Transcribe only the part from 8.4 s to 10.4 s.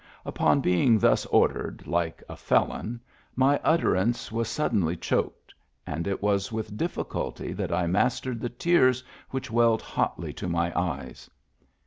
the tears which welled hotly